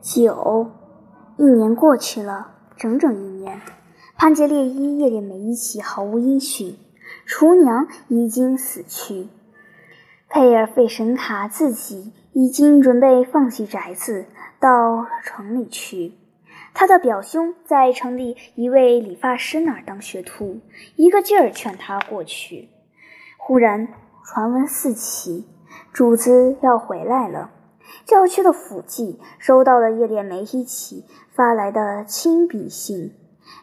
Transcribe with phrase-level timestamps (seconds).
[0.00, 0.70] 九，
[1.36, 3.60] 一年过去了，整整一年。
[4.16, 6.78] 潘杰列伊、叶列梅伊奇毫无音讯，
[7.26, 9.28] 厨娘已经死去，
[10.28, 14.26] 佩尔费神卡自己已经准备放弃宅子，
[14.58, 16.14] 到城里去。
[16.72, 20.60] 他的表兄在城里一位理发师那儿当学徒，
[20.96, 22.68] 一个劲儿劝他过去。
[23.36, 23.88] 忽然
[24.24, 25.46] 传闻四起，
[25.92, 27.50] 主子要回来了。
[28.06, 33.12] 教区的府记收到了叶列梅伊奇发来的亲笔信，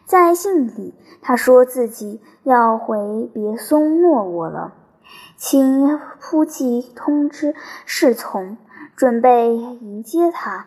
[0.04, 4.74] 在信里他说自己要回别松诺沃了，
[5.38, 7.54] 请扑记通知
[7.86, 8.58] 侍从，
[8.94, 10.66] 准备迎接他。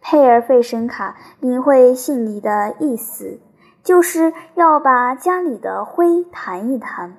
[0.00, 3.40] 佩尔费神卡领会信里的意思，
[3.82, 7.16] 就是要把家里的灰弹一弹。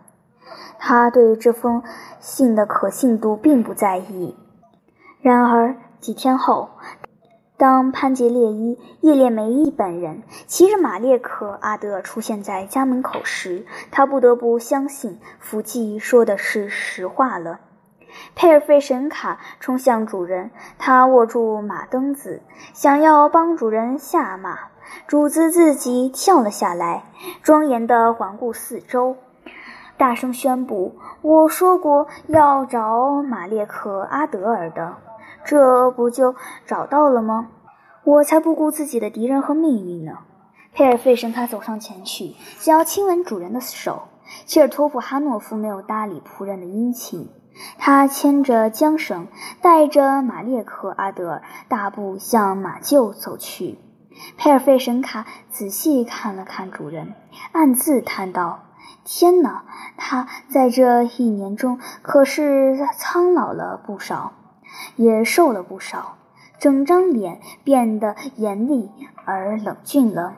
[0.80, 1.84] 他对这封
[2.22, 4.38] 信的可信度并不在意。
[5.24, 6.72] 然而几天后，
[7.56, 17.62] 当潘杰列伊·叶列梅伊本人骑着马列克阿德出现在家门口时，他不得不相信福记说的是实话了。
[18.36, 22.42] 佩尔费神卡冲向主人，他握住马蹬子，
[22.74, 24.60] 想要帮主人下马。
[25.08, 27.06] 主子自己跳了下来，
[27.42, 29.16] 庄严地环顾四周，
[29.96, 34.98] 大声宣布：“我说过要找马列克阿德尔的。”
[35.46, 37.50] 这不就找到了吗？
[38.04, 40.20] 我才不顾自己的敌人和命运呢！
[40.74, 44.10] 佩尔费神卡走上前去，想要亲吻主人的手。
[44.46, 47.30] 切尔托普哈诺夫没有搭理仆人的殷勤，
[47.78, 49.28] 他牵着缰绳，
[49.62, 53.78] 带着马列克阿德尔大步向马厩走去。
[54.38, 57.14] 佩尔费神卡仔细看了看主人，
[57.52, 58.64] 暗自叹道
[59.04, 59.66] ：“天哪，
[59.98, 64.34] 他在这一年中可是苍老了不少。”
[64.96, 66.18] 也瘦了不少，
[66.60, 68.90] 整张脸变得严厉
[69.26, 70.38] 而冷峻了。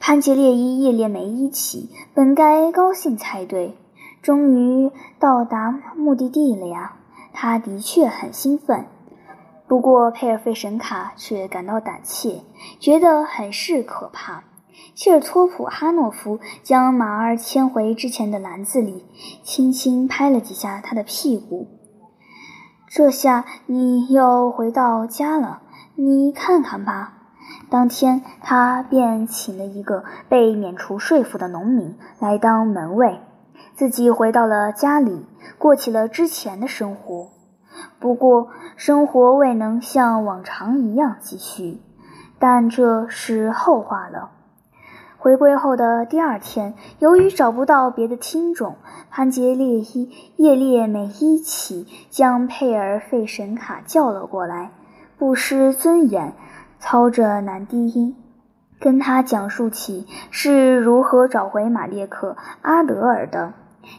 [0.00, 3.76] 潘杰列伊叶列梅一起本该高兴才对，
[4.20, 6.96] 终于到达目的地了呀！
[7.32, 8.86] 他的确很兴奋。
[9.68, 12.42] 不过佩尔费神卡却感到胆怯，
[12.78, 14.44] 觉得很是可怕。
[14.94, 19.06] 切尔托普哈诺夫将马儿牵回之前的篮子里，
[19.42, 21.68] 轻轻拍了几下他的屁股。
[22.94, 25.62] 这下你又回到家了，
[25.94, 27.14] 你看看吧。
[27.70, 33.22] 当天，他便请了一个被免除税赋的农民来当门卫，
[33.74, 35.24] 自己回到了家里，
[35.56, 37.28] 过起了之前的生活。
[37.98, 41.80] 不过，生活未能像往常一样继续，
[42.38, 44.32] 但这是后话了。
[45.22, 48.74] 回归后的第二天，由于找不到别的听众，
[49.08, 54.72] 潘杰列伊叶列梅伊奇将佩尔费神卡叫了过来，
[55.16, 56.32] 不失尊严，
[56.80, 58.16] 操着男低音，
[58.80, 63.52] 跟他讲述起是如何找回马列克阿德尔的。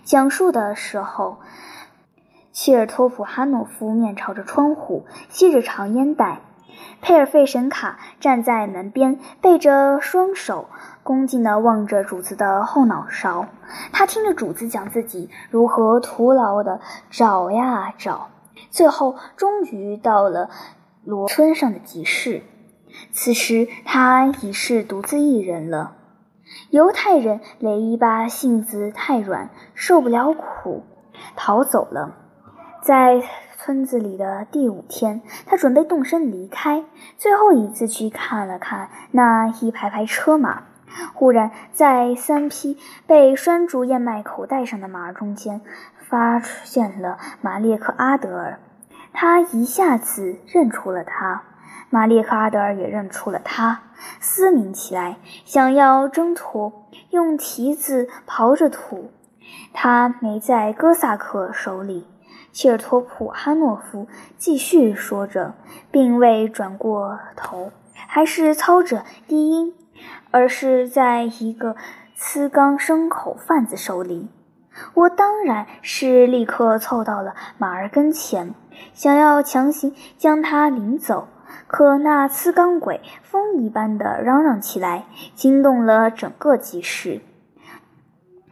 [0.04, 1.38] 讲述的时候，
[2.52, 6.42] 切尔托普哈诺夫面朝着窗户，吸着长烟袋。
[7.02, 10.66] 佩尔费神卡站在门边，背着双手。
[11.04, 13.48] 恭敬地望着主子的后脑勺，
[13.92, 18.30] 他听着主子讲自己如何徒劳地找呀找，
[18.72, 20.50] 最后终于到了
[21.04, 22.44] 罗村上的集市。
[23.12, 25.98] 此时他已是独自一人了。
[26.70, 30.84] 犹太人雷伊巴性子太软，受不了苦，
[31.36, 32.16] 逃走了。
[32.82, 33.24] 在
[33.58, 36.86] 村子里的第五天，他准备动身离开，
[37.18, 40.64] 最后一次去看了看那一排排车马。
[41.14, 42.78] 忽然，在三匹
[43.08, 45.62] 被拴住燕麦口袋上的马中间，
[45.98, 48.60] 发现了马列克阿德尔。
[49.12, 51.44] 他一下子认出了他，
[51.90, 53.82] 马列克阿德尔也认出了他，
[54.20, 59.12] 嘶鸣起来，想要挣脱，用蹄子刨着土。
[59.74, 62.08] 他没在哥萨克手里。
[62.52, 65.56] 切尔托普哈诺夫继续说着，
[65.90, 67.72] 并未转过头，
[68.08, 69.74] 还是操着低音。
[70.32, 71.76] 而是在一个
[72.18, 74.30] 呲缸牲口贩子手里，
[74.94, 78.54] 我当然是立刻凑到了马儿跟前，
[78.94, 81.28] 想要强行将他领走。
[81.68, 87.22] 可那呲缸鬼风一般的嚷嚷起来，惊动了整个集市。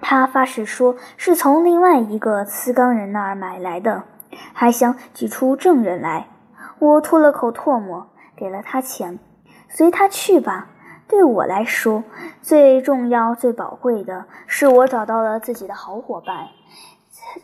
[0.02, 4.04] 他发誓说是从另外一个呲缸人那儿买来的，
[4.54, 6.28] 还想举出证人来。
[6.80, 9.20] 我吐了口唾沫，给了他钱，
[9.70, 10.70] 随他去吧。
[11.12, 12.06] 对我来说，
[12.42, 16.48] 最重要、最宝贵的是我找到了自己的好伙伴，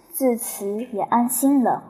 [0.10, 1.84] 自此也安心了。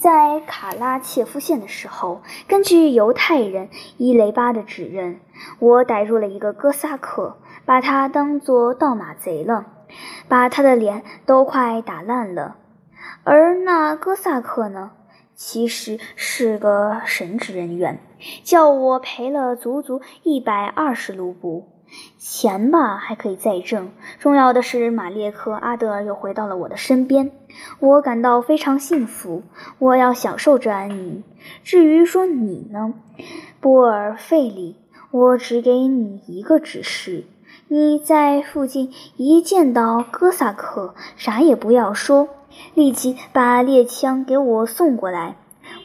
[0.00, 5.20] 在卡拉切夫县的时候，根据犹太人伊雷巴的指认，
[5.60, 9.66] 我逮住了一个哥萨克，把他当作盗马贼了，
[10.26, 12.56] 把他的脸都快打烂了。
[13.22, 14.90] 而那哥萨克呢，
[15.42, 17.98] 其实是个神职人员，
[18.44, 21.66] 叫我赔了足足一百二十卢布。
[22.18, 27.32] 钱吧还可以再挣，重要的是马列克阿德尔又回到了我的身边，
[27.78, 29.42] 我感到非常幸福。
[29.78, 31.24] 我要享受这安宁。
[31.64, 32.92] 至于说你呢，
[33.60, 34.76] 波尔费里，
[35.10, 37.24] 我只给你一个指示：
[37.68, 42.28] 你在附近一见到哥萨克，啥也不要说，
[42.74, 45.36] 立即把猎枪给我送过来，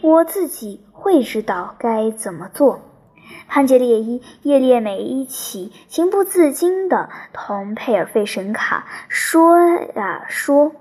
[0.02, 2.82] 我自己会知道该怎么做。
[3.48, 9.60] 潘杰列伊叶列美一起情不自禁地同佩尔费神卡说
[9.96, 10.72] 呀说，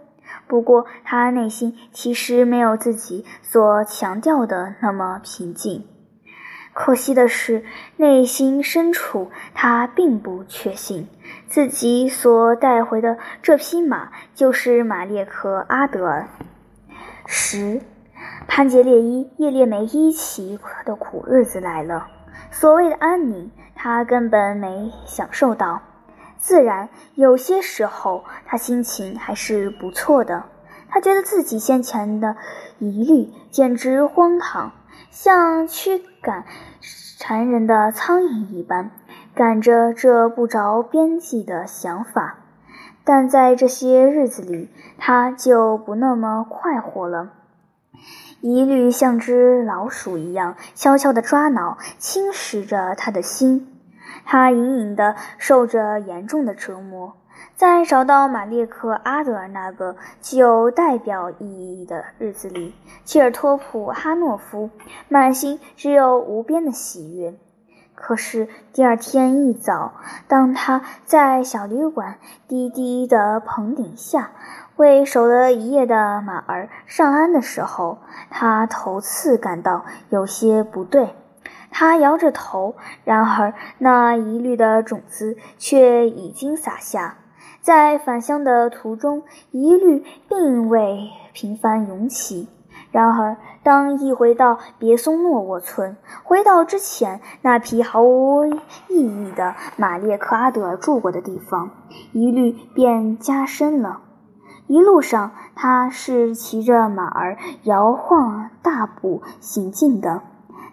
[0.46, 5.86] 不过他内心其实没有自己所强调的那么平静。
[6.72, 7.64] 可惜的是，
[7.96, 11.08] 内心深处他并不确信
[11.54, 16.26] 自己所带回的这匹马就是马列克阿德尔。
[17.26, 17.80] 十，
[18.48, 22.08] 潘杰列伊叶列梅伊奇的苦日子来了。
[22.50, 25.80] 所谓的安宁，他根本没享受到。
[26.38, 30.46] 自然，有些时候他心情还是不错的。
[30.88, 32.34] 他觉得自己先前的
[32.80, 34.72] 疑虑简直荒唐，
[35.12, 36.46] 像驱赶
[37.16, 38.90] 缠人的苍蝇一般，
[39.34, 42.38] 赶着这不着边际的想法。
[43.04, 47.32] 但在这些日子里，他就不那么快活了。
[48.40, 53.70] 疑虑像只老鼠一样，悄悄地抓挠、侵蚀着他的心。
[54.24, 57.14] 他隐隐地受着严重的折磨。
[57.56, 64.70] 在找到马列克阿德尔那个具有代表意义的日子里，切尔托普哈诺夫
[65.08, 67.34] 满心只有无边的喜悦。
[67.94, 69.94] 可是第二天一早，
[70.28, 72.18] 当他在小旅馆
[72.48, 74.30] 低低的棚顶下。
[74.76, 77.98] 为守了一夜的马儿上鞍的时候，
[78.28, 81.14] 他头次感到有些不对。
[81.70, 82.74] 他摇着头，
[83.04, 87.18] 然而那疑虑的种子却已经撒下。
[87.60, 92.48] 在返乡的途中，疑虑并未频繁涌起。
[92.94, 98.54] 然而，当一回到别松诺沃村，回到之前那匹毫无意
[98.88, 101.70] 义的马列克阿德尔住过的地方，
[102.12, 104.02] 疑虑便加深了。
[104.68, 110.22] 一路上，他是骑着马儿摇晃大步行进的。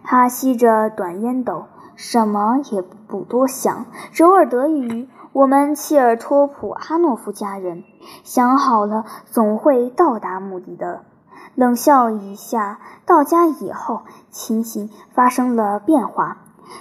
[0.04, 1.66] 他吸着短烟斗，
[1.96, 7.84] 什么也不多想，只偶尔得益于我们切尔托普阿诺夫家人。
[8.24, 11.02] 想好了，总会到达目的的。
[11.56, 16.38] 冷笑一下，到家以后，情形发生了变化。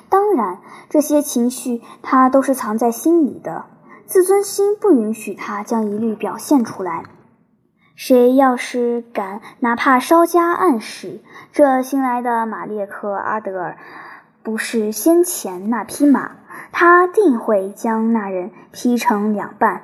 [0.08, 0.58] 当然，
[0.88, 3.64] 这些情绪他都是藏在心里的。
[4.06, 7.04] 自尊心不允许他将疑虑表现出来。
[7.94, 11.20] 谁要是敢哪怕稍加暗示，
[11.52, 13.76] 这新来的马列克阿德尔
[14.42, 16.32] 不是先前那匹马，
[16.72, 19.82] 他定会将那人劈成两半。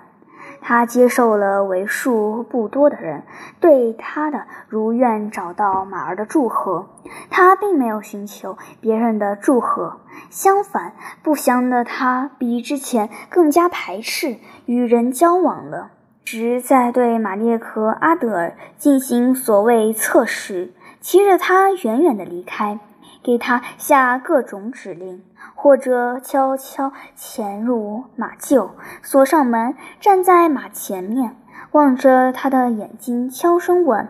[0.60, 3.22] 他接受了为数不多的人
[3.60, 6.88] 对他的如愿找到马儿的祝贺，
[7.30, 10.00] 他并没有寻求别人的祝贺。
[10.30, 15.90] 相反，不祥的他比之前更加排斥与人交往了。
[16.24, 22.80] 只在对马列克阿德尔进行所谓测试，骑着他远远的离开。
[23.26, 25.20] 给他下各种指令，
[25.56, 28.70] 或者悄悄潜入马厩，
[29.02, 31.34] 锁上门，站在马前面，
[31.72, 34.06] 望着他的眼睛，悄声问：“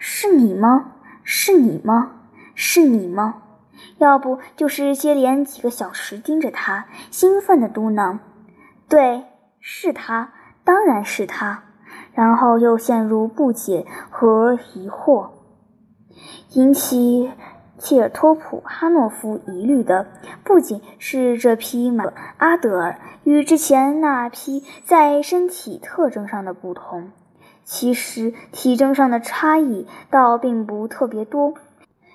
[0.00, 0.92] 是你吗？
[1.22, 2.12] 是你吗？
[2.54, 3.42] 是你吗？”
[4.00, 8.20] 要不就是接连几个小时盯着他，兴奋地嘟囔
[8.88, 9.24] ：“对，
[9.60, 10.32] 是他，
[10.64, 11.64] 当然是他。”
[12.14, 15.28] 然后又陷入不解和疑惑，
[16.54, 17.30] 引起。
[17.80, 20.06] 切尔托普哈诺夫疑虑的
[20.44, 22.04] 不仅是这匹马
[22.36, 27.10] 阿德尔与之前那匹在身体特征上的不同，
[27.64, 31.54] 其实体征上的差异倒并不特别多。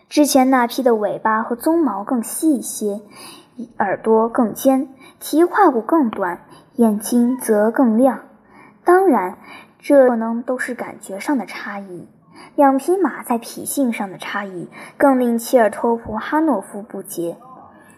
[0.07, 3.01] 之前那匹的尾巴和鬃毛更细一些，
[3.79, 4.87] 耳朵更尖，
[5.19, 6.41] 蹄胯骨更短，
[6.75, 8.19] 眼睛则更亮。
[8.83, 9.39] 当然，
[9.79, 12.07] 这可能都是感觉上的差异。
[12.55, 17.37] 两匹马在脾性上的差异更令切尔托普哈诺夫不解。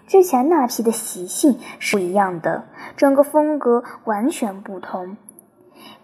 [0.07, 2.63] 之前那匹的习性是不一样的，
[2.95, 5.17] 整个风格完全不同。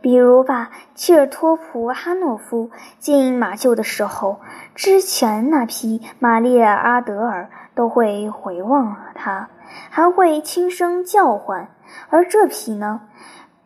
[0.01, 4.41] 比如吧，切尔托普哈诺夫进马厩的时候，
[4.75, 9.49] 之前那匹马列阿德尔都会回望他，
[9.89, 11.67] 还会轻声叫唤；
[12.09, 13.01] 而这匹呢，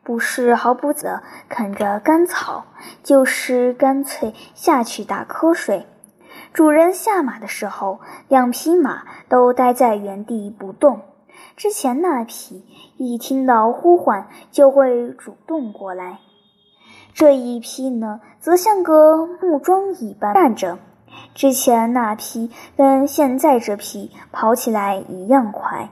[0.08, 2.64] 不是毫不的啃着干草，
[3.04, 5.86] 就是干脆下去打瞌睡。
[6.54, 8.00] 主人下马的时候，
[8.30, 11.02] 两匹马都待在原地不动。
[11.58, 12.64] 之前那匹
[12.96, 16.20] 一听到呼唤，就会主动过来。
[17.14, 20.80] 这一匹呢，则像个木桩一般站着。
[21.36, 25.90] 之前那匹跟现在这匹跑起来一样快，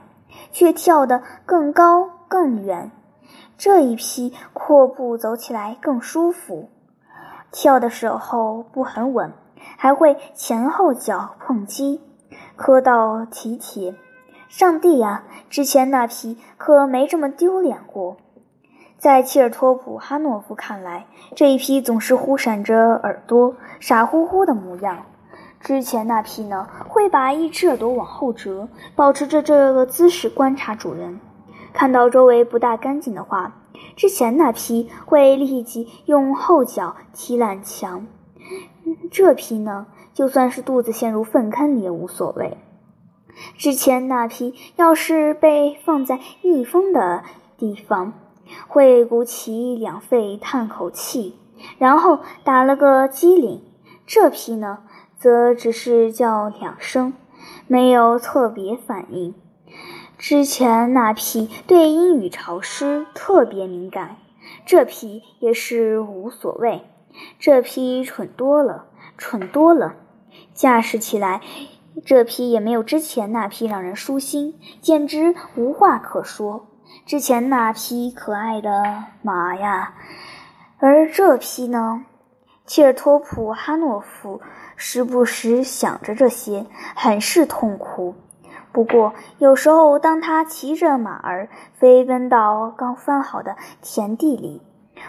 [0.52, 2.90] 却跳得更高更远。
[3.58, 6.68] 这一批阔步走起来更舒服，
[7.50, 9.32] 跳的时候不很稳，
[9.78, 12.00] 还会前后脚碰击，
[12.54, 13.94] 磕到体铁。
[14.48, 18.18] 上帝呀，之前那匹可没这么丢脸过。
[18.98, 25.04] 在切尔托普哈诺夫看来，这一匹总是忽闪着耳朵，傻乎乎的模样。
[25.60, 31.18] 之前那匹呢，会把一只耳朵往后折，保持着这个姿势观察主人。
[31.76, 33.54] 看到周围不大干净的话，
[33.96, 38.06] 之前那批会立即用后脚踢烂墙。
[39.10, 42.56] 这批呢，就算是肚子陷入粪坑里也无所谓。
[43.58, 47.24] 之前那批要是被放在密封的
[47.58, 48.14] 地方，
[48.66, 51.36] 会鼓起两肺叹口气，
[51.76, 53.60] 然后打了个激灵。
[54.06, 54.78] 这批呢，
[55.18, 57.12] 则只是叫两声，
[57.66, 59.34] 没有特别反应。
[60.18, 64.16] 之前那批对阴雨潮湿特别敏感，
[64.64, 66.82] 这批也是无所谓。
[67.38, 68.86] 这批蠢多了，
[69.18, 69.94] 蠢多了，
[70.54, 71.42] 驾驶起来，
[72.04, 76.66] 这批也没有之前那批让人舒心，简直无话可说。
[77.04, 79.94] 之前那匹可爱的马呀，
[80.78, 82.04] 而这匹呢？
[82.66, 84.40] 切尔托普哈诺夫
[84.74, 88.14] 时不时想着这些，很是痛苦。
[88.76, 94.60] 不过有时候，当他骑着马儿飞奔到刚翻好的田地里，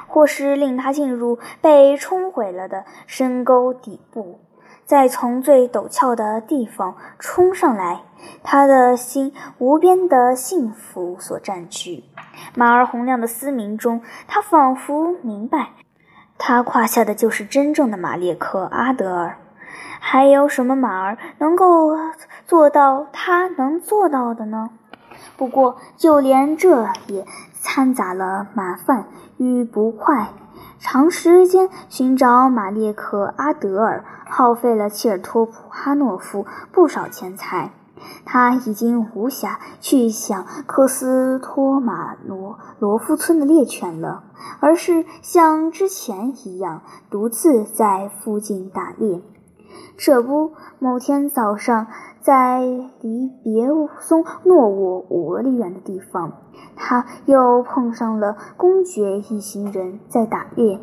[0.07, 4.39] 或是令他进入被冲毁了的深沟底部，
[4.85, 8.03] 再从最陡峭的地方冲上来。
[8.41, 12.05] 他的心无边的幸福所占据，
[12.55, 15.71] 马儿洪亮的嘶鸣中，他仿佛明白，
[16.37, 19.37] 他胯下的就是真正的马列克阿德尔。
[19.99, 21.97] 还有什么马儿能够
[22.45, 24.69] 做到他能做到的呢？
[25.35, 27.25] 不过，就连这也
[27.61, 29.07] 掺杂了麻烦
[29.37, 30.29] 与不快。
[30.79, 37.71] 长时间寻找马列克阿德尔，耗费了切尔托普哈诺夫不少钱财。
[38.25, 44.23] 他已经无暇去想科斯托马罗罗夫村的猎犬了，
[44.59, 49.21] 而是像之前一样独自在附近打猎。
[49.97, 51.87] 这不，某天早上，
[52.21, 52.59] 在
[53.01, 53.67] 离别
[53.99, 56.33] 松诺沃五里远的地方，
[56.75, 60.79] 他又碰上了公爵一行人在打猎，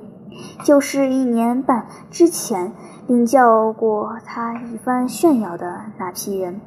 [0.65, 2.73] 就是一年半之前
[3.07, 6.61] 领教过他一番炫耀的那批人。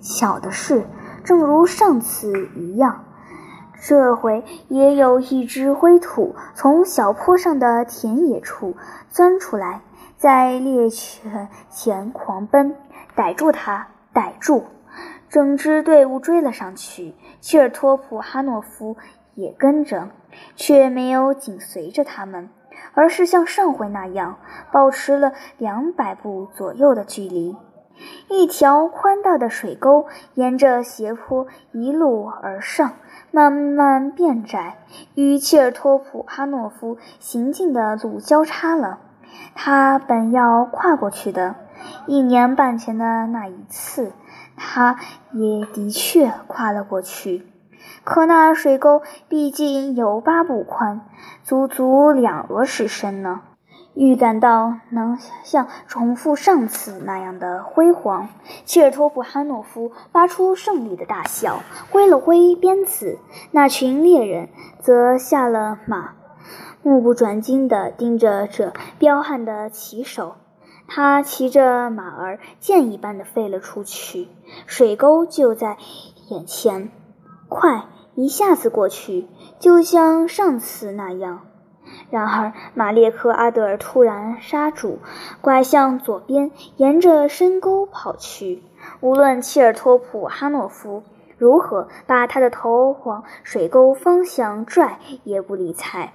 [0.00, 0.84] 巧的是，
[1.24, 3.04] 正如上次一样，
[3.80, 8.74] 这回也有一只灰兔从小坡上的田野处
[9.08, 9.82] 钻出来，
[10.18, 12.74] 在猎犬前狂奔，
[13.14, 14.64] 逮住它，逮住！
[15.28, 18.96] 整支队伍追了上去，切尔托普哈诺夫
[19.36, 20.08] 也跟着，
[20.56, 22.50] 却没有紧随着他们，
[22.94, 24.38] 而是像上回那样，
[24.72, 27.56] 保持了两百步左右的距离。
[28.28, 32.94] 一条宽大的水沟沿着斜坡一路而上，
[33.30, 34.78] 慢慢变窄，
[35.14, 38.98] 与切尔托普哈诺夫行进的路交叉了。
[39.54, 41.54] 他本要跨过去的，
[42.06, 44.12] 一年半前的那一次，
[44.56, 44.98] 他
[45.32, 47.46] 也的确跨了过去。
[48.04, 51.02] 可那水沟毕竟有八步宽，
[51.44, 53.42] 足足两额尺深呢。
[53.94, 58.28] 预感到能像重复上次那样的辉煌，
[58.64, 61.58] 切尔托普哈诺夫发出胜利的大笑，
[61.90, 63.18] 挥了挥鞭子。
[63.50, 66.14] 那群猎人则下了马，
[66.82, 70.36] 目不转睛地盯着这彪悍的骑手。
[70.86, 74.28] 他骑着马儿，箭一般的飞了出去，
[74.66, 75.76] 水沟就在
[76.30, 76.90] 眼前，
[77.48, 79.28] 快，一下子过去，
[79.58, 81.40] 就像上次那样。
[82.10, 84.98] 然而，马列克阿德尔突然刹住，
[85.42, 88.62] 拐向左边，沿着深沟跑去。
[89.00, 91.02] 无论切尔托普哈诺夫
[91.36, 96.14] 如何把他的头往水沟方向拽，也不理睬。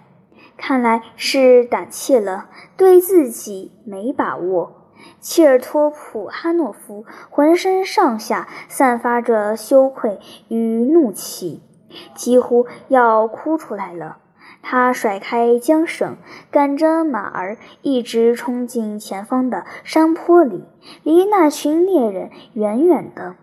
[0.57, 4.89] 看来是胆怯了，对自己没把握。
[5.19, 11.61] 切尔托普哈诺夫浑身上下散发着羞愧与怒气，
[12.15, 14.19] 几乎要哭出来了。
[14.61, 16.15] 他甩开缰绳，
[16.49, 20.63] 赶着马儿一直冲进前方的山坡里，
[21.03, 23.35] 离那群猎人远远的。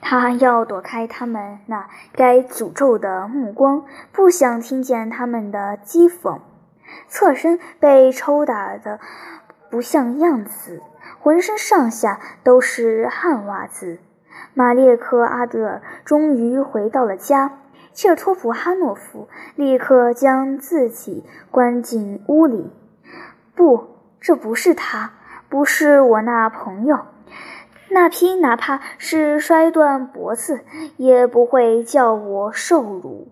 [0.00, 6.38] 他要躲开他们那该诅咒的目光，不想听见他们的讥讽。
[7.08, 9.00] 侧身被抽打的
[9.70, 10.82] 不像样子，
[11.20, 13.98] 浑身上下都是汗袜子。
[14.54, 17.58] 马列克阿德尔终于回到了家。
[17.92, 22.70] 切尔托普哈诺夫立刻将自己关进屋里。
[23.54, 23.88] 不，
[24.20, 25.12] 这不是他，
[25.48, 27.06] 不是我那朋友。
[27.88, 30.60] 那匹哪怕是摔断脖子，
[30.96, 33.28] 也不会叫我受辱。